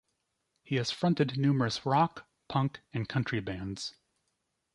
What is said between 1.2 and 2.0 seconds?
numerous